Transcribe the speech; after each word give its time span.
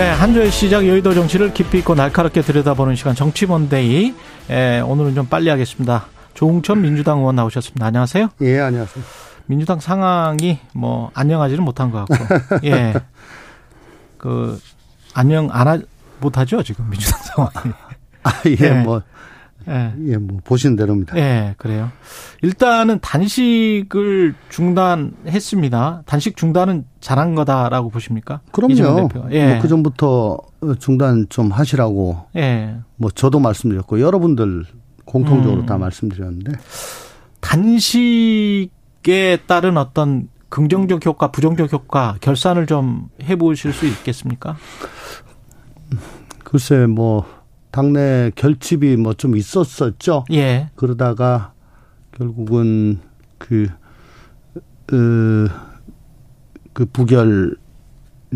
네, 0.00 0.08
한 0.08 0.32
주의 0.32 0.50
시작 0.50 0.88
여의도 0.88 1.12
정치를 1.12 1.52
깊이 1.52 1.80
있고 1.80 1.94
날카롭게 1.94 2.40
들여다보는 2.40 2.96
시간 2.96 3.14
정치본데이. 3.14 4.14
예, 4.48 4.80
오늘은 4.80 5.14
좀 5.14 5.26
빨리 5.26 5.50
하겠습니다. 5.50 6.06
조홍천 6.32 6.80
민주당 6.80 7.18
의원 7.18 7.36
나오셨습니다. 7.36 7.84
안녕하세요. 7.84 8.30
예, 8.40 8.60
안녕하세요. 8.60 9.04
민주당 9.44 9.78
상황이 9.78 10.58
뭐 10.72 11.10
안녕하지는 11.12 11.62
못한 11.62 11.90
것 11.90 12.06
같고, 12.08 12.64
예, 12.64 12.94
그 14.16 14.58
안녕 15.12 15.50
안 15.52 15.68
하, 15.68 15.78
못하죠 16.18 16.62
지금 16.62 16.88
민주당 16.88 17.20
상황이. 17.20 17.74
아, 18.22 18.32
예, 18.46 18.56
예. 18.58 18.70
뭐, 18.70 19.02
예. 19.68 19.92
예, 20.06 20.16
뭐 20.16 20.38
보시는 20.44 20.76
대로입니다. 20.76 21.16
예, 21.16 21.54
그래요. 21.58 21.90
일단은 22.42 22.98
단식을 23.00 24.34
중단했습니다. 24.48 26.02
단식 26.06 26.36
중단은 26.36 26.84
잘한 27.00 27.34
거다라고 27.34 27.90
보십니까? 27.90 28.40
그럼요. 28.52 29.08
예. 29.30 29.54
뭐그 29.54 29.68
전부터 29.68 30.38
중단 30.78 31.26
좀 31.28 31.50
하시라고 31.50 32.26
예. 32.36 32.76
뭐 32.96 33.10
저도 33.10 33.40
말씀드렸고 33.40 34.00
여러분들 34.00 34.64
공통적으로 35.04 35.62
음. 35.62 35.66
다 35.66 35.76
말씀드렸는데 35.78 36.52
단식에 37.40 38.70
따른 39.46 39.76
어떤 39.76 40.28
긍정적 40.50 41.06
효과, 41.06 41.30
부정적 41.30 41.72
효과 41.72 42.16
결산을 42.20 42.66
좀 42.66 43.08
해보실 43.22 43.72
수 43.72 43.86
있겠습니까? 43.86 44.56
글쎄 46.44 46.86
뭐 46.86 47.24
당내 47.70 48.32
결집이 48.34 48.96
뭐 48.96 49.14
좀 49.14 49.36
있었었죠. 49.36 50.24
예. 50.32 50.68
그러다가 50.74 51.52
결국은 52.16 52.98
그, 53.38 53.68
으, 54.92 55.48
그 56.72 56.84
부결, 56.86 57.56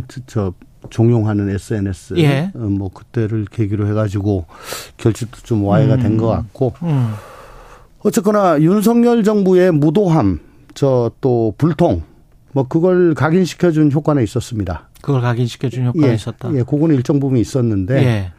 저, 0.09 0.21
저 0.27 0.55
종용하는 0.91 1.49
SNS. 1.49 2.15
예. 2.19 2.51
어, 2.55 2.59
뭐 2.59 2.91
그때를 2.91 3.47
계기로 3.51 3.87
해가지고 3.89 4.47
결집도 4.99 5.41
좀 5.43 5.65
와해가 5.65 5.97
된것 5.97 6.29
같고. 6.31 6.75
음. 6.83 7.13
어쨌거나 8.01 8.61
윤석열 8.61 9.25
정부의 9.25 9.73
무도함, 9.73 10.41
저 10.75 11.11
또 11.21 11.55
불통, 11.57 12.03
뭐 12.53 12.69
그걸 12.69 13.15
각인시켜준 13.15 13.93
효과는 13.93 14.23
있었습니다. 14.25 14.89
그걸 15.01 15.21
각인시켜준 15.23 15.87
효과가 15.87 16.09
예, 16.09 16.15
있었다. 16.15 16.51
예, 16.55 16.63
그거는 16.63 16.95
일정 16.97 17.19
부분 17.21 17.39
있었는데. 17.39 17.95
예. 18.05 18.33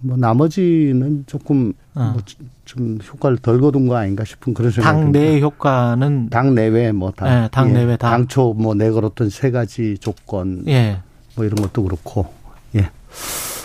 뭐 0.00 0.16
나머지는 0.16 1.24
조금 1.26 1.72
어. 1.94 2.14
뭐좀 2.14 2.98
효과를 3.12 3.38
덜 3.38 3.60
거둔 3.60 3.86
거 3.86 3.96
아닌가 3.96 4.24
싶은 4.24 4.54
그런 4.54 4.70
생각이 4.70 4.94
당 4.94 5.12
듭니다. 5.12 5.20
내 5.20 5.40
효과는 5.40 6.28
당 6.30 6.54
내외 6.54 6.92
뭐 6.92 7.10
다. 7.10 7.44
예, 7.44 7.48
당 7.50 7.72
내외 7.72 7.96
다. 7.96 8.10
당초 8.10 8.54
뭐 8.54 8.74
내걸었던 8.74 9.30
세 9.30 9.50
가지 9.50 9.96
조건 9.98 10.64
예. 10.68 10.98
뭐 11.36 11.44
이런 11.44 11.56
것도 11.56 11.82
그렇고. 11.82 12.32
예. 12.76 12.90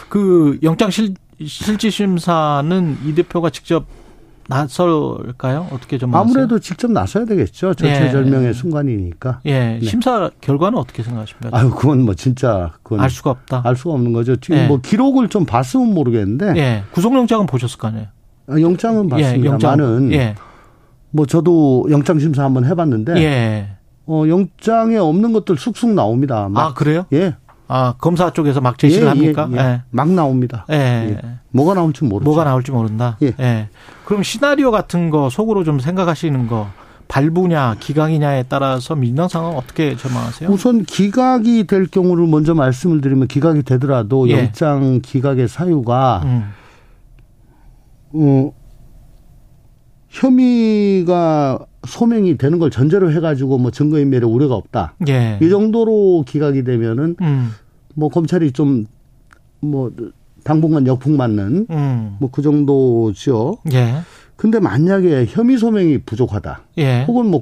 그 0.10 0.60
영장 0.64 0.90
실 0.92 1.14
실질 1.46 1.92
심사는 1.92 2.98
이 3.06 3.14
대표가 3.14 3.50
직접 3.50 3.86
나설까요? 4.48 5.68
어떻게 5.72 5.98
좀 5.98 6.14
아무래도 6.14 6.60
직접 6.60 6.92
나서야 6.92 7.26
되겠죠. 7.26 7.74
절체절명의 7.74 8.54
순간이니까. 8.54 9.42
예, 9.46 9.80
네. 9.80 9.82
심사 9.82 10.30
결과는 10.42 10.78
어떻게 10.78 11.04
생각하십니까? 11.04 11.58
아유, 11.58 11.72
그건 11.72 12.04
뭐 12.04 12.14
진짜 12.14 12.74
그건 12.84 13.00
알 13.00 13.10
수가 13.10 13.32
없다. 13.32 13.62
알 13.66 13.76
수가 13.76 13.96
없는 13.96 14.14
거죠. 14.14 14.36
지금 14.36 14.58
예. 14.58 14.68
뭐 14.68 14.80
기록을 14.82 15.30
좀 15.30 15.46
봤으면 15.46 15.94
모르겠는데 15.94 16.54
예, 16.58 16.84
구속영장은 16.92 17.48
보셨을 17.48 17.78
거 17.80 17.88
아니에요? 17.88 18.08
아, 18.48 18.60
영장은 18.60 19.06
예, 19.18 19.24
봤습니다만은 19.24 20.14
예, 20.14 20.36
뭐 21.12 21.26
저도 21.26 21.88
영장 21.90 22.20
심사 22.20 22.44
한번 22.44 22.66
해봤는데 22.66 23.16
예. 23.18 23.70
어, 24.08 24.24
영장에 24.28 24.98
없는 24.98 25.34
것들 25.34 25.58
쑥쑥 25.58 25.92
나옵니다. 25.92 26.48
막. 26.50 26.68
아 26.68 26.74
그래요? 26.74 27.06
예. 27.14 27.36
아 27.68 27.96
검사 27.98 28.32
쪽에서 28.32 28.62
막 28.62 28.78
제시를 28.78 29.06
예, 29.06 29.10
합니까? 29.10 29.50
예, 29.52 29.58
예. 29.58 29.82
막 29.90 30.10
나옵니다. 30.10 30.66
예. 30.72 30.76
예. 30.76 31.20
예. 31.24 31.30
뭐가 31.52 31.74
나올지 31.74 32.04
모르죠. 32.04 32.30
뭐가 32.30 32.44
나올지 32.44 32.72
모른다. 32.72 33.18
예. 33.22 33.70
그럼 34.06 34.24
시나리오 34.24 34.72
같은 34.72 35.10
거 35.10 35.30
속으로 35.30 35.64
좀 35.64 35.80
생각하시는 35.80 36.48
거 36.48 36.68
발부냐 37.08 37.76
기각이냐에 37.80 38.44
따라서 38.50 38.96
민주당 38.96 39.28
상황 39.28 39.58
어떻게 39.58 39.96
전망하세요? 39.96 40.50
우선 40.50 40.84
기각이 40.84 41.66
될 41.66 41.88
경우를 41.88 42.28
먼저 42.28 42.54
말씀을 42.54 43.02
드리면 43.02 43.28
기각이 43.28 43.64
되더라도 43.64 44.28
예. 44.30 44.38
영장 44.38 45.02
기각의 45.02 45.48
사유가 45.48 46.22
음. 46.26 46.52
어, 48.14 48.54
혐의가 50.10 51.60
소명이 51.88 52.38
되는 52.38 52.60
걸 52.60 52.70
전제로 52.72 53.12
해가지고 53.12 53.58
뭐 53.58 53.72
증거인멸에 53.72 54.26
우려가 54.26 54.56
없다. 54.56 54.94
예. 55.08 55.40
이 55.42 55.50
정도로 55.50 56.24
기각이 56.28 56.64
되면은 56.64 57.16
음. 57.22 57.52
뭐 57.96 58.10
검찰이 58.10 58.52
좀 58.52 58.86
뭐 59.62 59.92
당분간 60.44 60.86
역풍 60.86 61.18
맞는 61.18 61.68
음. 61.72 62.16
뭐그 62.20 62.44
정도죠. 62.44 63.58
예. 63.74 63.96
근데 64.36 64.60
만약에 64.60 65.26
혐의 65.28 65.58
소명이 65.58 66.00
부족하다. 66.00 66.62
예. 66.78 67.04
혹은 67.08 67.28
뭐 67.32 67.42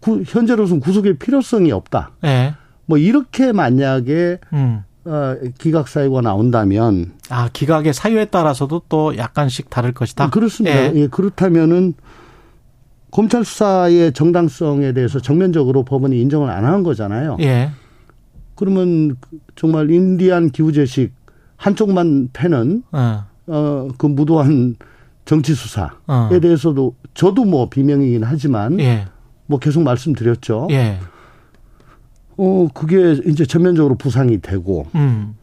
구- 0.00 0.22
현재로서는 0.26 0.80
구속의 0.80 1.14
필요성이 1.18 1.72
없다. 1.72 2.10
예. 2.24 2.54
뭐 2.86 2.98
이렇게 2.98 3.52
만약에 3.52 4.38
음. 4.52 4.82
어, 5.04 5.36
기각 5.58 5.88
사유가 5.88 6.20
나온다면 6.20 7.12
아 7.30 7.48
기각의 7.52 7.94
사유에 7.94 8.26
따라서도 8.26 8.82
또 8.90 9.16
약간씩 9.16 9.70
다를 9.70 9.92
것이다. 9.92 10.28
그렇습니다. 10.30 10.76
예. 10.76 10.92
예, 10.94 11.06
그렇다면은 11.06 11.94
검찰 13.12 13.44
수사의 13.44 14.12
정당성에 14.14 14.92
대해서 14.94 15.20
정면적으로 15.20 15.84
법원이 15.84 16.18
인정을 16.22 16.50
안 16.50 16.64
한 16.64 16.82
거잖아요. 16.82 17.36
예. 17.40 17.70
그러면 18.54 19.16
정말 19.54 19.90
인디안 19.90 20.50
기후제식 20.50 21.12
한쪽만 21.56 22.30
패는 22.32 22.82
어. 22.90 23.24
어, 23.46 23.88
그 23.98 24.06
무도한 24.06 24.76
정치 25.26 25.54
수사에 25.54 25.88
어. 26.06 26.30
대해서도 26.40 26.94
저도 27.14 27.44
뭐 27.44 27.68
비명이긴 27.68 28.24
하지만 28.24 28.80
예. 28.80 29.04
뭐 29.46 29.58
계속 29.58 29.82
말씀드렸죠. 29.82 30.68
예. 30.70 30.98
어, 32.38 32.68
그게 32.72 33.12
이제 33.26 33.44
전면적으로 33.44 33.94
부상이 33.96 34.40
되고 34.40 34.86
음. 34.94 35.34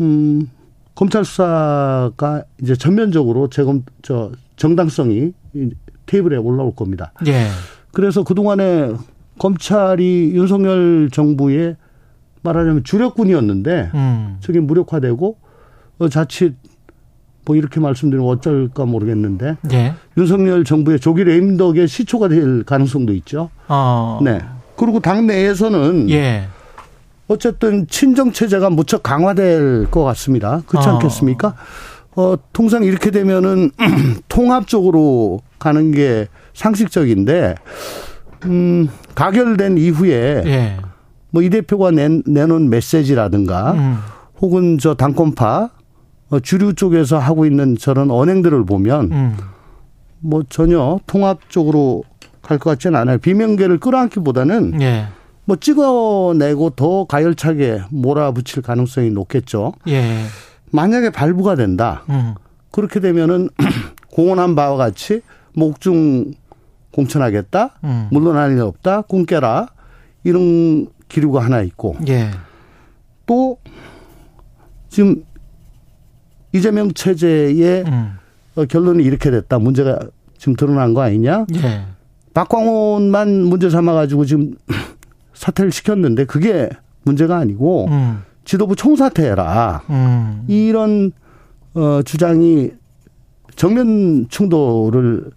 음, 0.00 0.50
검찰 0.94 1.24
수사가 1.24 2.44
이제 2.60 2.76
전면적으로 2.76 3.48
재검, 3.48 3.82
저, 4.02 4.30
정당성이 4.56 5.32
이 5.54 5.70
테이블에 6.12 6.36
올라올 6.36 6.74
겁니다. 6.74 7.12
예. 7.26 7.46
그래서 7.92 8.22
그동안에 8.22 8.92
검찰이 9.38 10.32
윤석열 10.34 11.08
정부의 11.10 11.76
말하자면 12.42 12.84
주력군이었는데 12.84 13.90
음. 13.94 14.36
저게 14.40 14.60
무력화되고 14.60 15.36
어, 15.98 16.08
자칫 16.08 16.54
뭐 17.44 17.56
이렇게 17.56 17.80
말씀드리면 17.80 18.28
어쩔까 18.28 18.84
모르겠는데 18.84 19.56
예. 19.72 19.94
윤석열 20.18 20.64
정부의 20.64 21.00
조기 21.00 21.24
레임덕의 21.24 21.88
시초가 21.88 22.28
될 22.28 22.62
가능성도 22.64 23.14
있죠. 23.14 23.48
어. 23.68 24.20
네. 24.22 24.38
그리고 24.76 25.00
당 25.00 25.26
내에서는 25.26 26.10
예. 26.10 26.44
어쨌든 27.28 27.86
친정 27.86 28.32
체제가 28.32 28.68
무척 28.68 29.02
강화될 29.02 29.90
것 29.90 30.04
같습니다. 30.04 30.62
그렇지 30.66 30.88
어. 30.88 30.92
않겠습니까? 30.92 31.54
어, 32.14 32.34
통상 32.52 32.84
이렇게 32.84 33.10
되면은 33.10 33.70
통합적으로 34.28 35.40
가는 35.58 35.92
게 35.92 36.28
상식적인데, 36.54 37.54
음, 38.44 38.88
가결된 39.14 39.78
이후에 39.78 40.42
예. 40.46 40.76
뭐이 41.30 41.48
대표가 41.50 41.90
낸, 41.90 42.22
내놓은 42.26 42.68
메시지라든가 42.68 43.72
음. 43.72 43.98
혹은 44.40 44.78
저 44.78 44.94
당권파 44.94 45.70
어, 46.30 46.40
주류 46.40 46.74
쪽에서 46.74 47.18
하고 47.18 47.46
있는 47.46 47.76
저런 47.78 48.10
언행들을 48.10 48.64
보면 48.66 49.12
음. 49.12 49.36
뭐 50.20 50.42
전혀 50.48 50.98
통합적으로 51.06 52.04
갈 52.42 52.58
것 52.58 52.70
같지는 52.70 52.98
않아요. 52.98 53.18
비명계를 53.18 53.78
끌어안기보다는 53.78 54.80
예. 54.82 55.06
뭐 55.44 55.56
찍어내고 55.56 56.70
더 56.70 57.04
가열차게 57.04 57.82
몰아붙일 57.90 58.62
가능성이 58.62 59.10
높겠죠. 59.10 59.72
예. 59.88 60.24
만약에 60.72 61.10
발부가 61.10 61.54
된다. 61.54 62.02
음. 62.08 62.34
그렇게 62.70 62.98
되면은 63.00 63.50
공언한 64.10 64.54
바와 64.54 64.76
같이 64.76 65.20
목중 65.54 66.32
공천하겠다. 66.92 67.78
음. 67.84 68.08
물러날 68.10 68.52
일 68.52 68.60
없다. 68.60 69.02
꿈 69.02 69.24
깨라. 69.24 69.68
이런 70.24 70.86
기류가 71.08 71.44
하나 71.44 71.62
있고 71.62 71.96
예. 72.08 72.30
또 73.26 73.58
지금 74.88 75.24
이재명 76.52 76.92
체제의 76.92 77.84
음. 77.86 78.12
어, 78.54 78.64
결론이 78.64 79.02
이렇게 79.02 79.30
됐다. 79.30 79.58
문제가 79.58 79.98
지금 80.38 80.54
드러난 80.54 80.94
거 80.94 81.02
아니냐? 81.02 81.46
예. 81.56 81.84
박광원만 82.34 83.44
문제 83.44 83.68
삼아 83.68 83.92
가지고 83.92 84.24
지금 84.24 84.54
사퇴를 85.34 85.72
시켰는데 85.72 86.24
그게 86.24 86.70
문제가 87.02 87.36
아니고 87.38 87.86
음. 87.88 88.22
지도부 88.44 88.76
총사퇴해라. 88.76 89.82
음. 89.90 90.44
이런 90.48 91.12
어, 91.74 92.02
주장이 92.02 92.70
정면 93.56 94.26
충돌을 94.28 95.30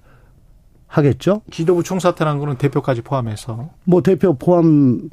하겠죠. 0.88 1.42
지도부 1.52 1.84
총사퇴라는 1.84 2.40
거는 2.40 2.58
대표까지 2.58 3.02
포함해서. 3.02 3.70
뭐 3.84 4.02
대표 4.02 4.34
포함 4.34 5.10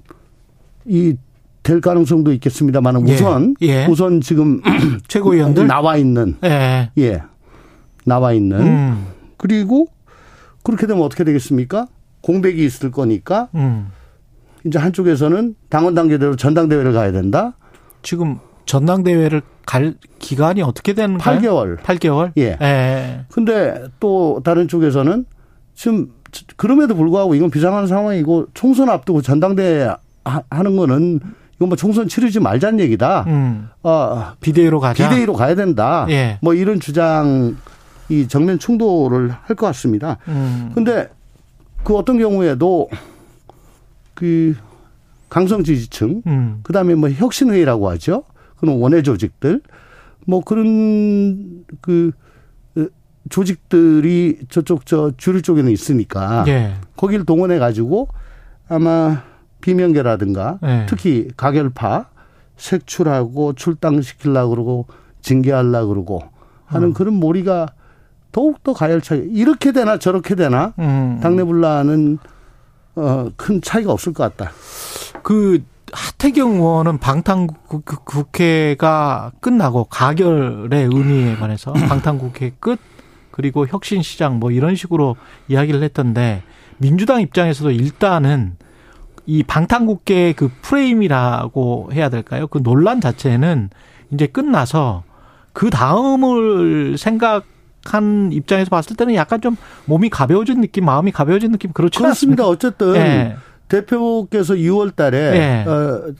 이 0.86 1.16
될 1.62 1.80
가능성도 1.80 2.32
있겠습니다만 2.32 3.08
예. 3.08 3.14
우선 3.14 3.54
예. 3.62 3.86
우선 3.86 4.20
지금 4.20 4.60
최고위원들 5.06 5.66
나와 5.66 5.96
있는 5.96 6.36
예. 6.44 6.90
예 6.98 7.22
나와 8.04 8.32
있는 8.32 8.60
음. 8.60 9.06
그리고 9.36 9.86
그렇게 10.64 10.86
되면 10.86 11.02
어떻게 11.02 11.24
되겠습니까? 11.24 11.86
공백이 12.20 12.64
있을 12.64 12.90
거니까 12.90 13.48
음. 13.54 13.88
이제 14.64 14.78
한쪽에서는 14.78 15.54
당원 15.68 15.94
단계대로 15.94 16.36
전당대회를 16.36 16.92
가야 16.92 17.12
된다. 17.12 17.54
지금 18.02 18.38
전당대회를 18.66 19.42
갈 19.66 19.94
기간이 20.18 20.62
어떻게 20.62 20.92
되는가요? 20.94 21.38
8개월. 21.40 21.78
8개월? 21.78 22.32
예. 22.36 22.56
예. 22.60 23.20
근데 23.30 23.84
또 24.00 24.40
다른 24.44 24.68
쪽에서는 24.68 25.24
지금 25.74 26.08
그럼에도 26.56 26.94
불구하고 26.94 27.34
이건 27.34 27.50
비상한 27.50 27.86
상황이고 27.86 28.46
총선 28.54 28.88
앞두고 28.88 29.22
전당대회 29.22 29.94
하- 30.24 30.42
하는 30.50 30.76
거는 30.76 31.20
이건 31.56 31.68
뭐 31.68 31.76
총선 31.76 32.08
치르지 32.08 32.40
말자는 32.40 32.80
얘기다. 32.80 33.24
음. 33.26 33.68
아, 33.82 34.34
비대위로 34.40 34.80
가자. 34.80 35.08
비대위로 35.08 35.32
가야 35.34 35.54
된다. 35.54 36.06
예. 36.08 36.38
뭐 36.40 36.54
이런 36.54 36.80
주장 36.80 37.56
이 38.08 38.26
정면 38.28 38.58
충돌을 38.58 39.30
할 39.30 39.56
것 39.56 39.66
같습니다. 39.66 40.18
음. 40.28 40.70
근데 40.74 41.08
그 41.84 41.96
어떤 41.96 42.18
경우에도 42.18 42.88
그 44.14 44.54
강성 45.32 45.64
지지층 45.64 46.20
음. 46.26 46.60
그다음에 46.62 46.94
뭐 46.94 47.08
혁신회의라고 47.08 47.88
하죠. 47.92 48.24
그런 48.58 48.78
원외 48.78 49.00
조직들 49.00 49.62
뭐 50.26 50.42
그런 50.44 51.64
그 51.80 52.12
어, 52.76 52.84
조직들이 53.30 54.40
저쪽 54.50 54.84
저 54.84 55.10
주류 55.16 55.40
쪽에는 55.40 55.72
있으니까 55.72 56.44
예. 56.48 56.74
거기를 56.98 57.24
동원해 57.24 57.58
가지고 57.58 58.08
아마 58.68 59.22
비명계라든가 59.62 60.58
예. 60.64 60.86
특히 60.86 61.30
가결파 61.34 62.10
색출하고 62.58 63.54
출당시키려고 63.54 64.50
그러고 64.50 64.86
징계하려고 65.22 65.88
그러고 65.88 66.22
하는 66.66 66.88
음. 66.88 66.92
그런 66.92 67.14
몰이가 67.14 67.68
더욱더 68.32 68.74
가열차게 68.74 69.28
이렇게 69.30 69.72
되나 69.72 69.96
저렇게 69.96 70.34
되나 70.34 70.74
음. 70.78 71.20
당내 71.22 71.42
분란은 71.42 72.18
어, 72.96 73.28
큰 73.36 73.60
차이가 73.62 73.92
없을 73.92 74.12
것 74.12 74.36
같다. 74.36 74.52
그 75.22 75.62
하태경 75.92 76.54
의원은 76.54 76.98
방탄국회가 76.98 78.52
끝나고 79.40 79.84
가결의 79.84 80.84
의미에 80.84 81.36
관해서 81.36 81.72
방탄국회 81.88 82.54
끝 82.58 82.78
그리고 83.30 83.66
혁신시장 83.66 84.38
뭐 84.38 84.50
이런 84.50 84.74
식으로 84.74 85.16
이야기를 85.48 85.82
했던데 85.82 86.42
민주당 86.78 87.20
입장에서도 87.20 87.70
일단은 87.70 88.56
이 89.26 89.42
방탄국회 89.42 90.32
그 90.32 90.50
프레임이라고 90.62 91.90
해야 91.92 92.08
될까요? 92.08 92.46
그 92.48 92.62
논란 92.62 93.00
자체는 93.00 93.70
이제 94.10 94.26
끝나서 94.26 95.04
그 95.52 95.70
다음을 95.70 96.96
생각 96.98 97.44
한 97.84 98.30
입장에서 98.32 98.70
봤을 98.70 98.96
때는 98.96 99.14
약간 99.14 99.40
좀 99.40 99.56
몸이 99.86 100.08
가벼워진 100.08 100.60
느낌, 100.60 100.84
마음이 100.84 101.12
가벼워진 101.12 101.52
느낌 101.52 101.72
그렇지. 101.72 102.04
않습니까? 102.04 102.46
어쨌든 102.46 102.96
예. 102.96 103.36
대표께서 103.68 104.54
6월 104.54 104.94
달에 104.94 105.18
예. 105.18 105.68
어, 105.68 106.12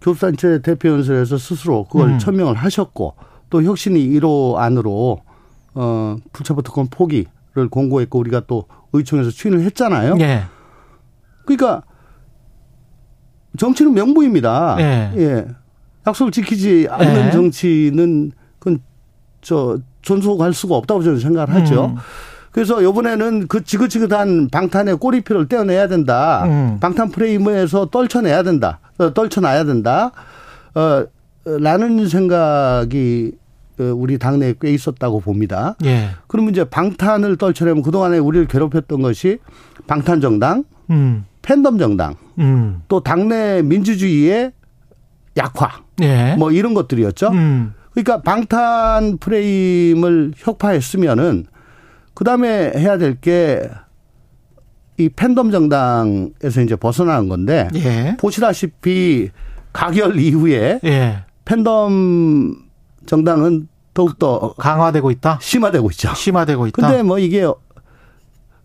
교수단체 0.00 0.62
대표연설에서 0.62 1.38
스스로 1.38 1.84
그걸 1.84 2.10
음. 2.10 2.18
천명을 2.18 2.54
하셨고 2.54 3.14
또 3.50 3.62
혁신이 3.62 4.08
1호 4.10 4.56
안으로 4.56 5.20
어, 5.74 6.16
불체포 6.32 6.62
특권 6.62 6.88
포기를 6.88 7.68
공고했고 7.70 8.18
우리가 8.18 8.42
또 8.46 8.66
의총에서 8.92 9.30
추인을 9.30 9.62
했잖아요. 9.62 10.16
예. 10.20 10.44
그러니까 11.44 11.82
정치는 13.56 13.94
명부입니다. 13.94 14.76
예. 14.78 15.12
예. 15.16 15.46
약속을 16.06 16.32
지키지 16.32 16.86
않는 16.90 17.26
예. 17.26 17.30
정치는 17.30 18.32
그건 18.58 18.80
저 19.40 19.78
존속할 20.08 20.54
수가 20.54 20.74
없다고 20.76 21.02
저는 21.02 21.18
생각을 21.18 21.54
하죠. 21.54 21.92
음. 21.94 21.96
그래서 22.50 22.80
이번에는 22.80 23.46
그 23.46 23.62
지긋지긋한 23.62 24.48
방탄의 24.48 24.96
꼬리표를 24.96 25.48
떼어내야 25.48 25.86
된다. 25.86 26.44
음. 26.46 26.78
방탄 26.80 27.10
프레임에서 27.10 27.86
떨쳐내야 27.86 28.42
된다. 28.42 28.80
어, 28.96 29.12
떨쳐놔야 29.12 29.64
된다. 29.64 30.12
어, 30.74 30.80
어, 30.80 31.06
라는 31.60 32.08
생각이 32.08 33.32
어, 33.78 33.82
우리 33.94 34.18
당내에 34.18 34.54
꽤 34.60 34.72
있었다고 34.72 35.20
봅니다. 35.20 35.76
예. 35.84 36.08
그러면 36.26 36.52
이제 36.52 36.64
방탄을 36.64 37.36
떨쳐내면 37.36 37.82
그동안에 37.82 38.18
우리를 38.18 38.46
괴롭혔던 38.46 39.02
것이 39.02 39.38
방탄 39.86 40.20
정당, 40.20 40.64
음. 40.90 41.26
팬덤 41.42 41.78
정당, 41.78 42.14
음. 42.38 42.82
또 42.88 43.00
당내 43.00 43.62
민주주의의 43.62 44.52
약화, 45.36 45.82
예. 46.02 46.34
뭐 46.36 46.50
이런 46.50 46.74
것들이었죠. 46.74 47.28
음. 47.28 47.74
그러니까 48.02 48.22
방탄 48.22 49.18
프레임을 49.18 50.32
혁파했으면은 50.36 51.46
그 52.14 52.24
다음에 52.24 52.72
해야 52.76 52.98
될 52.98 53.20
게 53.20 53.68
이 55.00 55.08
팬덤 55.08 55.52
정당에서 55.52 56.60
이제 56.60 56.74
벗어나는 56.74 57.28
건데 57.28 57.68
예. 57.76 58.16
보시다시피 58.18 59.30
가결 59.72 60.18
이후에 60.18 60.80
예. 60.84 61.22
팬덤 61.44 62.56
정당은 63.06 63.68
더욱더 63.94 64.54
강화되고 64.58 65.12
있다. 65.12 65.38
심화되고 65.40 65.88
있죠. 65.92 66.12
심화되고 66.14 66.66
있다. 66.66 66.88
근데 66.88 67.02
뭐 67.04 67.20
이게 67.20 67.46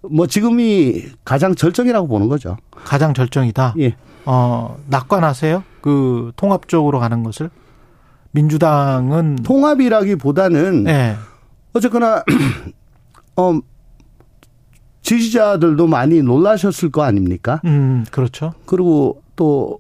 뭐 0.01 0.25
지금이 0.25 1.03
가장 1.23 1.53
절정이라고 1.53 2.07
보는 2.07 2.29
거죠. 2.29 2.57
가장 2.83 3.13
절정이다. 3.13 3.75
예. 3.79 3.95
어, 4.25 4.77
낙관하세요? 4.87 5.63
그 5.81 6.31
통합적으로 6.35 6.99
가는 6.99 7.21
것을 7.21 7.51
민주당은 8.33 9.37
통합이라기보다는 9.37 10.85
예. 10.87 11.15
어쨌거나 11.73 12.23
어 13.37 13.59
지지자들도 15.01 15.87
많이 15.87 16.21
놀라셨을 16.21 16.91
거 16.91 17.03
아닙니까? 17.03 17.61
음, 17.65 18.05
그렇죠. 18.11 18.53
그리고 18.65 19.21
또 19.35 19.79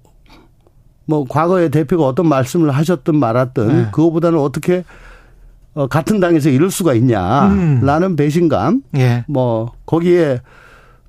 뭐 1.05 1.25
과거에 1.27 1.69
대표가 1.69 2.05
어떤 2.05 2.27
말씀을 2.27 2.71
하셨든 2.71 3.15
말았든 3.15 3.67
네. 3.67 3.87
그거보다는 3.91 4.39
어떻게 4.39 4.83
어 5.73 5.87
같은 5.87 6.19
당에서 6.19 6.49
이럴 6.49 6.69
수가 6.69 6.91
음. 6.93 6.97
있냐라는 6.97 8.15
배신감 8.15 8.83
예. 8.95 9.25
뭐 9.27 9.73
거기에 9.85 10.41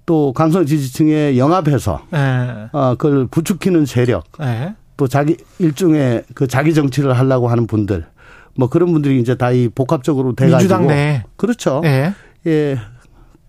또 0.07 0.33
강성 0.33 0.67
지지층에 0.67 1.37
영합해서 1.37 2.03
예. 2.15 2.69
어 2.73 2.95
그걸 2.97 3.27
부추기는 3.27 3.87
세력 3.87 4.25
예. 4.41 4.75
또 4.97 5.09
자기 5.09 5.37
일종의 5.59 6.25
그 6.35 6.47
자기 6.47 6.73
정치를 6.75 7.13
하려고 7.19 7.49
하는 7.49 7.67
분들 7.67 8.07
뭐 8.57 8.69
그런 8.69 8.93
분들이 8.93 9.21
이제 9.21 9.35
다 9.37 9.51
이 9.51 9.69
복합적으로 9.69 10.35
돼가지고 10.35 10.59
민주당 10.59 10.87
내. 10.87 11.25
그렇죠. 11.37 11.81
예. 11.85 12.13
예. 12.47 12.79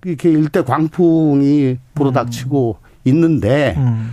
이렇게 0.04 0.30
일대 0.32 0.64
광풍이 0.64 1.78
불어닥치고 1.96 2.78
있는데 3.06 3.75
음. 3.78 4.12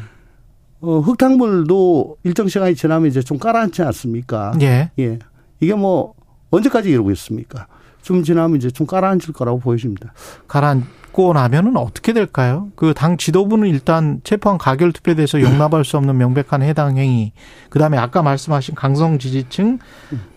어, 0.81 1.01
흙탕물도 1.01 2.17
일정 2.25 2.49
시간이 2.49 2.75
지나면 2.75 3.09
이제 3.09 3.23
좀 3.23 3.39
가라앉지 3.39 3.83
않습니까? 3.83 4.53
예. 4.63 4.91
예. 4.99 5.19
이게 5.61 5.75
뭐 5.75 6.15
언제까지 6.51 6.91
이러고 6.91 7.11
있습니까? 7.13 7.67
좀 8.03 8.23
지나면 8.23 8.57
이제 8.57 8.71
좀 8.71 8.87
가라앉을 8.87 9.33
거라고 9.33 9.59
보여집니다. 9.61 10.13
가라앉고 10.49 11.33
나면은 11.33 11.77
어떻게 11.77 12.13
될까요? 12.13 12.69
그 12.77 12.93
당 12.95 13.17
지도부는 13.17 13.69
일단 13.69 14.21
체포한 14.25 14.59
가결 14.59 14.93
투표에 14.93 15.15
대해서 15.15 15.41
용납할 15.41 15.85
수 15.85 15.97
없는 15.97 16.17
명백한 16.19 16.63
해당 16.63 16.99
행위. 16.99 17.33
그 17.71 17.79
다음에 17.79 17.97
아까 17.99 18.23
말씀하신 18.23 18.75
강성 18.75 19.19
지지층 19.19 19.79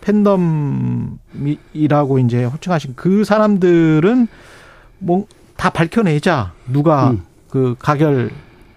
팬덤이라고 0.00 2.18
이제 2.20 2.44
호칭하신 2.44 2.94
그 2.96 3.24
사람들은 3.24 4.28
뭐 4.98 5.26
다 5.56 5.70
밝혀내자. 5.70 6.52
누가 6.70 7.10
음. 7.10 7.22
그 7.48 7.74
가결 7.78 8.30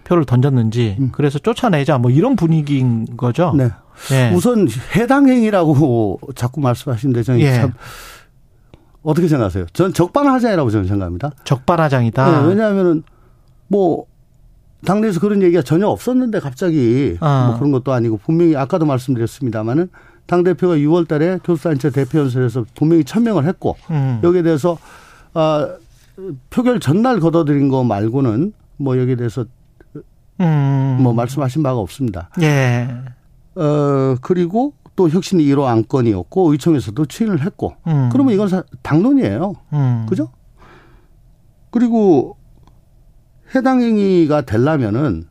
표를 0.05 0.25
던졌는지 0.25 0.97
음. 0.99 1.09
그래서 1.11 1.37
쫓아내자 1.37 1.97
뭐 1.97 2.09
이런 2.09 2.35
분위기인 2.35 3.05
거죠. 3.17 3.53
네. 3.55 3.69
예. 4.11 4.31
우선 4.33 4.67
해당 4.95 5.27
행위라고 5.27 6.19
자꾸 6.35 6.61
말씀하시는데 6.61 7.23
저는 7.23 7.41
예. 7.41 7.53
참 7.53 7.73
어떻게 9.03 9.27
생각하세요? 9.27 9.67
전 9.73 9.93
적반하장이라고 9.93 10.69
저는 10.69 10.87
생각합니다. 10.87 11.31
적반하장이다. 11.43 12.41
네, 12.41 12.47
왜냐하면은 12.47 13.03
뭐 13.67 14.05
당내에서 14.85 15.19
그런 15.19 15.41
얘기가 15.41 15.61
전혀 15.61 15.87
없었는데 15.87 16.39
갑자기 16.39 17.17
아. 17.19 17.47
뭐 17.47 17.57
그런 17.57 17.71
것도 17.71 17.91
아니고 17.93 18.17
분명히 18.17 18.55
아까도 18.55 18.85
말씀드렸습니다마는 18.85 19.89
당 20.25 20.43
대표가 20.43 20.75
6월달에 20.75 21.41
교수단체 21.43 21.89
대표연설에서 21.89 22.65
분명히 22.75 23.03
천명을 23.03 23.45
했고 23.45 23.75
음. 23.89 24.19
여기에 24.23 24.43
대해서 24.43 24.77
아 25.33 25.75
표결 26.49 26.79
전날 26.79 27.19
걷어들인 27.19 27.69
거 27.69 27.83
말고는 27.83 28.53
뭐 28.77 28.97
여기에 28.99 29.15
대해서 29.15 29.45
음. 30.39 30.97
뭐 31.01 31.13
말씀하신 31.13 31.63
바가 31.63 31.79
없습니다. 31.79 32.29
예. 32.41 32.87
어 33.55 34.15
그리고 34.21 34.73
또 34.99 35.07
혁신이 35.07 35.45
1호 35.45 35.63
안건이었고 35.63 36.51
의총에서도 36.51 37.05
추인을 37.05 37.45
했고 37.45 37.73
음. 37.87 38.09
그러면 38.11 38.33
이건 38.33 38.49
사- 38.49 38.63
당론이에요. 38.81 39.53
음. 39.71 40.05
그죠? 40.09 40.27
그리고 41.71 42.35
해당 43.55 43.79
행위가 43.81 44.41
되려면은 44.41 45.23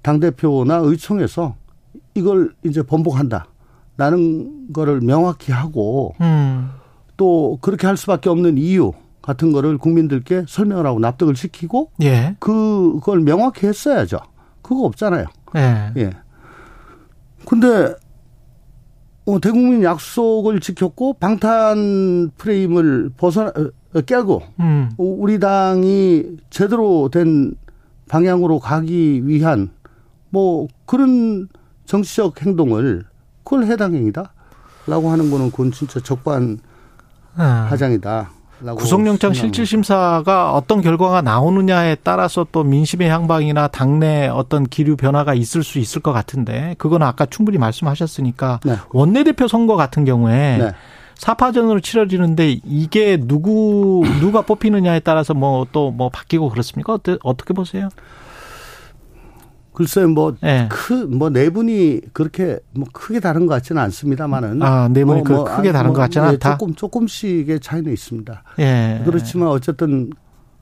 당 0.00 0.20
대표나 0.20 0.76
의총에서 0.76 1.54
이걸 2.14 2.54
이제 2.64 2.82
번복한다. 2.82 3.44
라는 3.98 4.72
거를 4.72 5.02
명확히 5.02 5.52
하고 5.52 6.14
음. 6.22 6.70
또 7.18 7.58
그렇게 7.60 7.86
할 7.86 7.98
수밖에 7.98 8.30
없는 8.30 8.56
이유 8.56 8.92
같은 9.20 9.52
거를 9.52 9.76
국민들께 9.76 10.46
설명을 10.48 10.86
하고 10.86 10.98
납득을 10.98 11.36
시키고 11.36 11.90
예. 12.02 12.36
그걸 12.40 13.20
명확히 13.20 13.66
했어야죠. 13.66 14.18
그거 14.62 14.84
없잖아요. 14.84 15.26
예. 15.56 15.92
예. 15.98 16.10
근데 17.46 17.94
어, 19.26 19.40
대국민 19.40 19.82
약속을 19.82 20.60
지켰고 20.60 21.14
방탄 21.14 22.30
프레임을 22.36 23.10
벗어나 23.16 23.52
어, 23.94 24.00
깨고 24.00 24.42
음. 24.60 24.90
우리 24.98 25.38
당이 25.38 26.36
제대로 26.50 27.08
된 27.08 27.54
방향으로 28.08 28.58
가기 28.58 29.26
위한 29.26 29.70
뭐 30.28 30.68
그런 30.84 31.48
정치적 31.86 32.42
행동을 32.42 33.04
그걸 33.44 33.64
해당 33.64 33.94
행위다라고 33.94 35.10
하는 35.10 35.30
거는 35.30 35.50
그건 35.50 35.72
진짜 35.72 36.00
적반 36.00 36.58
아. 37.36 37.66
하장이다. 37.70 38.30
구속영장 38.72 39.34
실질 39.34 39.66
심사가 39.66 40.52
어떤 40.52 40.80
결과가 40.80 41.20
나오느냐에 41.22 41.96
따라서 42.02 42.46
또 42.50 42.64
민심의 42.64 43.08
향방이나 43.08 43.68
당내 43.68 44.28
어떤 44.28 44.64
기류 44.64 44.96
변화가 44.96 45.34
있을 45.34 45.62
수 45.62 45.78
있을 45.78 46.00
것 46.00 46.12
같은데 46.12 46.74
그거는 46.78 47.06
아까 47.06 47.26
충분히 47.26 47.58
말씀하셨으니까 47.58 48.60
네. 48.64 48.76
원내대표 48.90 49.48
선거 49.48 49.76
같은 49.76 50.04
경우에 50.04 50.58
네. 50.58 50.72
사파전으로 51.16 51.80
치러지는데 51.80 52.60
이게 52.64 53.16
누구 53.16 54.02
누가 54.20 54.42
뽑히느냐에 54.42 55.00
따라서 55.00 55.34
뭐 55.34 55.66
또뭐 55.70 56.08
바뀌고 56.10 56.50
그렇습니까? 56.50 56.98
어떻게 57.22 57.54
보세요? 57.54 57.88
글쎄 59.74 60.06
뭐 60.06 60.34
예. 60.42 60.68
뭐크뭐 60.70 61.30
내분이 61.30 62.00
그렇게 62.12 62.58
뭐 62.72 62.86
크게 62.92 63.20
다른 63.20 63.46
것 63.46 63.54
같지는 63.54 63.82
않습니다만은 63.82 64.62
아, 64.62 64.88
내분이 64.88 65.24
그 65.24 65.44
크게 65.44 65.72
다른 65.72 65.92
것 65.92 66.00
같지는 66.00 66.28
예, 66.28 66.30
않다? 66.30 66.56
조금 66.56 66.74
조금씩의 66.74 67.60
차이는 67.60 67.92
있습니다. 67.92 68.42
예. 68.60 69.02
그렇지만 69.04 69.48
어쨌든 69.48 70.10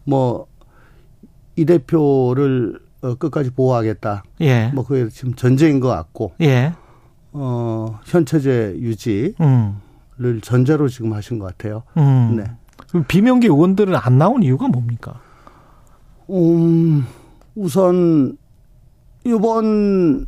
뭐 0.05 0.53
이 1.57 1.65
대표를 1.65 2.81
어, 3.03 3.15
끝까지 3.17 3.51
보호하겠다. 3.51 4.23
예. 4.43 4.71
뭐 4.75 4.85
그게 4.85 5.09
지금 5.11 5.35
전제인 5.35 5.81
것 5.81 5.89
같고 5.89 6.33
예. 6.41 6.73
어, 7.33 7.99
현 8.05 8.25
체제 8.25 8.75
유지를 8.79 9.35
음. 9.41 10.41
전제로 10.43 10.89
지금 10.89 11.13
하신 11.13 11.39
것 11.39 11.47
같아요. 11.47 11.83
음. 11.97 12.37
네. 12.37 12.45
그럼 12.89 13.05
비명계 13.09 13.49
의원들은 13.49 13.95
안 13.97 14.19
나온 14.19 14.43
이유가 14.43 14.69
뭡니까? 14.69 15.21
음, 16.31 17.07
우선 17.55 18.37
이번 19.25 20.27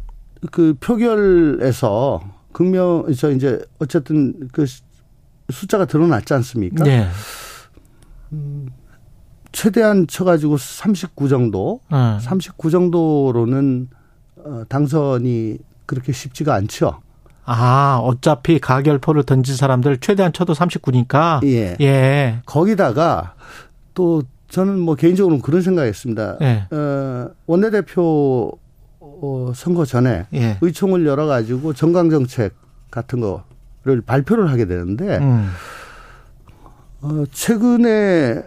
그 0.51 0.75
표결에서 0.81 2.21
극명 2.53 3.07
저 3.17 3.31
이제 3.31 3.61
어쨌든 3.79 4.49
그 4.53 4.67
숫자가 5.51 5.85
드러났지 5.87 6.35
않습니까? 6.35 6.85
네. 6.85 7.09
최대한 9.53 10.07
쳐가지고 10.07 10.57
39 10.57 11.29
정도, 11.29 11.81
어. 11.91 12.19
39 12.21 12.71
정도로는 12.71 13.89
어, 14.45 14.63
당선이 14.69 15.59
그렇게 15.87 16.13
쉽지가 16.13 16.55
않죠. 16.55 17.01
아, 17.45 18.01
어차피 18.03 18.59
가결포를 18.59 19.23
던진 19.25 19.55
사람들 19.55 19.99
최대한 19.99 20.33
쳐도 20.33 20.55
39니까. 20.55 21.45
예. 21.45 21.77
예. 21.81 22.41
거기다가 22.47 23.35
또 23.93 24.23
저는 24.49 24.79
뭐 24.81 24.95
개인적으로는 24.95 25.43
그런 25.43 25.63
생각했습니다. 25.63 26.39
예. 26.41 26.67
어, 26.71 27.31
원내대표 27.47 28.59
어, 29.21 29.53
선거 29.55 29.85
전에 29.85 30.27
예. 30.35 30.59
의총을 30.61 31.07
열어 31.07 31.27
가지고 31.27 31.73
정강 31.73 32.11
정책 32.11 32.55
같은 32.91 33.21
거를 33.21 34.01
발표를 34.03 34.51
하게 34.51 34.67
되는데 34.67 35.19
음. 35.19 35.49
어, 37.01 37.25
최근에 37.31 38.43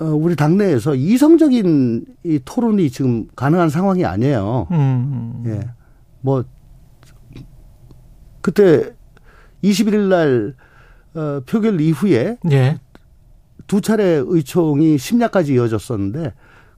어, 0.00 0.04
우리 0.06 0.34
당내에서 0.34 0.94
이성적인 0.94 2.06
이 2.24 2.40
토론이 2.44 2.90
지금 2.90 3.26
가능한 3.36 3.70
상황이 3.70 4.04
아니에요. 4.04 4.66
음. 4.70 5.44
예. 5.46 5.60
뭐 6.20 6.44
그때 8.40 8.94
21일 9.62 10.08
날 10.08 10.54
어, 11.14 11.40
표결 11.46 11.80
이후에 11.80 12.38
예. 12.50 12.80
두 13.66 13.80
차례 13.80 14.22
의총이 14.24 14.98
심야까지 14.98 15.54
이어졌었는데 15.54 16.34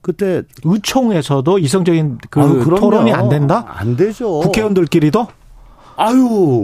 그때 0.07 0.45
의총에서도 0.63 1.59
이성적인 1.59 2.19
그 2.31 2.41
아유. 2.41 2.65
토론이 2.65 3.13
안 3.13 3.29
된다? 3.29 3.65
안 3.67 3.97
되죠. 3.97 4.39
국회의원들끼리도? 4.39 5.27
아유, 5.97 6.15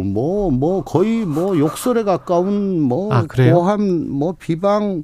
뭐, 0.05 0.53
뭐, 0.53 0.85
거의 0.85 1.25
뭐, 1.25 1.59
욕설에 1.59 2.05
가까운 2.05 2.81
뭐, 2.81 3.13
아, 3.13 3.23
그래요? 3.23 3.55
고함, 3.55 4.11
뭐, 4.11 4.37
비방, 4.39 5.03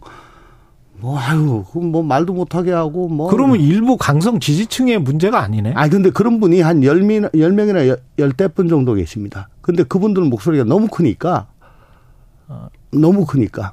뭐, 1.00 1.18
아유, 1.18 1.64
그럼 1.72 1.90
뭐, 1.90 2.04
말도 2.04 2.32
못하게 2.32 2.70
하고, 2.70 3.08
뭐. 3.08 3.28
그러면 3.28 3.58
일부 3.58 3.96
강성 3.96 4.38
지지층의 4.38 5.00
문제가 5.00 5.40
아니네. 5.40 5.72
아, 5.74 5.88
근데 5.88 6.10
그런 6.10 6.38
분이 6.38 6.60
한 6.60 6.82
10명, 6.82 7.32
10명이나 7.32 7.98
10분 8.18 8.68
정도 8.68 8.94
계십니다. 8.94 9.48
근데 9.62 9.82
그분들은 9.82 10.30
목소리가 10.30 10.62
너무 10.62 10.86
크니까, 10.86 11.48
너무 12.92 13.26
크니까. 13.26 13.72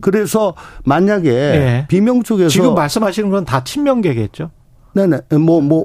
그래서 0.00 0.54
만약에 0.84 1.30
예. 1.30 1.86
비명 1.88 2.22
쪽에서. 2.22 2.48
지금 2.48 2.74
말씀하시는 2.74 3.30
건 3.30 3.44
다 3.44 3.62
친명계겠죠? 3.64 4.50
네네. 4.94 5.18
뭐, 5.40 5.60
뭐, 5.60 5.84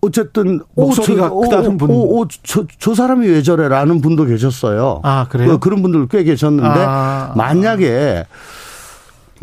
어쨌든. 0.00 0.60
목소리가 0.74 1.30
오, 1.32 1.44
저, 1.44 1.48
크다는 1.50 1.74
오, 1.74 1.76
분. 1.78 1.90
오, 1.90 2.18
오, 2.20 2.28
저, 2.44 2.64
저 2.78 2.94
사람이 2.94 3.26
왜 3.26 3.42
저래라는 3.42 4.00
분도 4.00 4.24
계셨어요. 4.24 5.00
아, 5.02 5.26
그래요? 5.28 5.50
그- 5.50 5.58
그런 5.58 5.82
분들 5.82 6.08
꽤 6.08 6.22
계셨는데 6.24 6.68
아. 6.68 7.32
만약에 7.36 8.24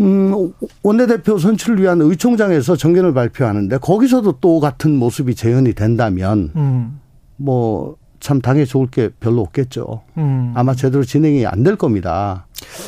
음, 0.02 0.52
원내대표 0.84 1.38
선출을 1.38 1.82
위한 1.82 2.02
의총장에서 2.02 2.76
정견을 2.76 3.14
발표하는데 3.14 3.78
거기서도 3.78 4.34
또 4.42 4.60
같은 4.60 4.98
모습이 4.98 5.36
재현이 5.36 5.74
된다면 5.74 6.52
음. 6.56 7.00
뭐 7.38 7.96
참 8.19 8.41
당에 8.41 8.65
좋을 8.65 8.88
게 8.88 9.10
별로 9.19 9.41
없겠죠. 9.41 10.01
음. 10.17 10.51
아마 10.55 10.74
제대로 10.74 11.03
진행이 11.03 11.45
안 11.45 11.63
될 11.63 11.75
겁니다. 11.75 12.45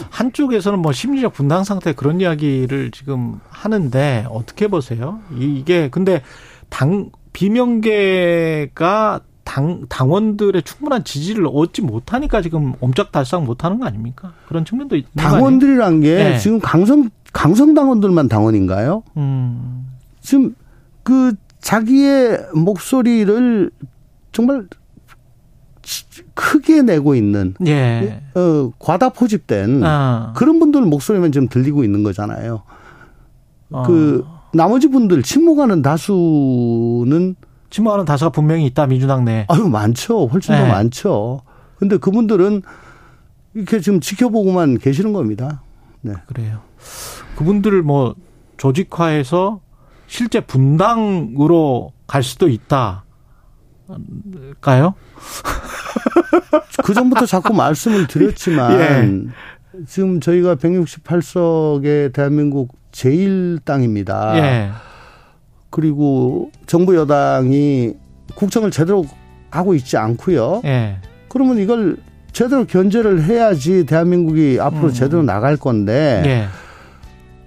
한쪽에서는 0.10 0.80
뭐 0.80 0.92
심리적 0.92 1.34
분당 1.34 1.64
상태 1.64 1.94
그런 1.94 2.20
이야기를 2.22 2.92
지금 2.92 3.40
하는데 3.50 4.26
어떻게 4.30 4.68
보세요? 4.68 5.20
이게 5.38 5.90
근데 5.90 6.22
당 6.70 7.10
비명계가 7.34 9.22
당 9.44 9.86
당원들의 9.88 10.62
충분한 10.64 11.04
지지를 11.04 11.48
얻지 11.52 11.82
못하니까 11.82 12.42
지금 12.42 12.74
옴짝달싹 12.82 13.44
못하는 13.44 13.80
거 13.80 13.86
아닙니까? 13.86 14.34
그런 14.48 14.66
측면도 14.66 14.96
있는? 14.98 15.10
당원들이란 15.16 16.02
게 16.02 16.16
네. 16.16 16.38
지금 16.38 16.60
강성 16.60 17.10
강성 17.34 17.74
당원들만 17.74 18.28
당원인가요? 18.28 19.04
음. 19.16 19.88
지금 20.20 20.54
그 21.04 21.34
자기의 21.62 22.40
목소리를 22.54 23.72
정말 24.34 24.68
크게 26.34 26.82
내고 26.82 27.16
있는 27.16 27.54
예. 27.66 28.22
어, 28.36 28.72
과다 28.80 29.10
포집된 29.10 29.84
아. 29.84 30.34
그런 30.36 30.60
분들 30.60 30.82
목소리만 30.82 31.32
지금 31.32 31.48
들리고 31.48 31.84
있는 31.84 32.04
거잖아요. 32.04 32.64
어. 33.72 33.84
그 33.84 34.26
나머지 34.54 34.88
분들 34.88 35.24
침묵하는 35.24 35.82
다수는 35.82 37.36
침묵하는 37.70 38.06
다수가 38.06 38.32
분명히 38.32 38.66
있다 38.66 38.88
민주당 38.88 39.26
내. 39.26 39.46
아유 39.50 39.68
많죠. 39.68 40.28
훨씬 40.28 40.56
더 40.56 40.64
네. 40.64 40.70
많죠. 40.70 41.42
근데 41.78 41.98
그분들은 41.98 42.62
이렇게 43.54 43.80
지금 43.80 44.00
지켜보고만 44.00 44.78
계시는 44.78 45.14
겁니다. 45.14 45.62
네. 46.02 46.14
그래요. 46.28 46.60
그분들을 47.38 47.82
뭐 47.84 48.16
조직화해서 48.58 49.62
실제 50.08 50.40
분당으로 50.40 51.92
갈 52.08 52.24
수도 52.24 52.48
있다. 52.48 53.04
까요? 54.62 54.96
그 56.84 56.94
전부터 56.94 57.26
자꾸 57.26 57.54
말씀을 57.54 58.08
드렸지만 58.08 59.32
예. 59.78 59.84
지금 59.88 60.20
저희가 60.20 60.56
168석의 60.56 62.14
대한민국 62.14 62.76
제1당입니다. 62.92 64.36
예. 64.38 64.70
그리고 65.70 66.52
정부 66.66 66.96
여당이 66.96 67.94
국정을 68.36 68.72
제대로 68.72 69.06
하고 69.52 69.76
있지 69.76 69.98
않고요. 69.98 70.62
예. 70.66 70.98
그러면 71.30 71.58
이걸 71.60 71.98
제대로 72.32 72.66
견제를 72.66 73.24
해야지 73.24 73.86
대한민국이 73.86 74.60
앞으로 74.60 74.88
음. 74.88 74.94
제대로 74.94 75.24
나갈 75.24 75.58
건데 75.58 76.24
예. 76.26 76.48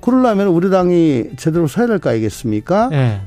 그러려면 0.00 0.48
우리 0.48 0.70
당이 0.70 1.30
제대로 1.36 1.66
서야 1.66 1.86
될 1.86 1.98
거 1.98 2.10
아니겠습니까? 2.10 2.88
예. 2.92 3.20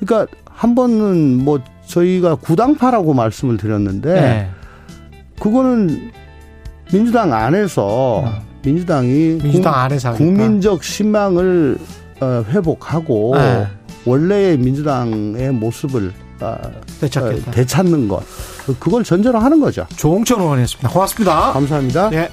그러니까 0.00 0.32
한 0.44 0.74
번은 0.74 1.38
뭐 1.44 1.60
저희가 1.86 2.36
구당파라고 2.36 3.14
말씀을 3.14 3.56
드렸는데 3.56 4.16
예. 4.16 4.48
그거는 5.40 6.10
민주당 6.92 7.32
안에서 7.32 7.84
어. 7.86 8.42
민주당이 8.64 9.08
민주당 9.42 9.72
국- 9.72 9.78
안에서. 9.78 10.12
국민적 10.12 10.84
신망을 10.84 11.78
어, 12.20 12.44
회복하고 12.48 13.34
예. 13.36 13.66
원래의 14.04 14.58
민주당의 14.58 15.52
모습을 15.52 16.12
아, 16.40 16.58
되찾겠다. 17.00 17.50
되찾는 17.52 18.08
것 18.08 18.22
그걸 18.80 19.04
전제로 19.04 19.38
하는 19.38 19.60
거죠. 19.60 19.86
조홍천 19.96 20.40
의원이었습니다. 20.40 20.88
고맙습니다. 20.88 21.52
감사합니다. 21.52 22.10
네. 22.10 22.28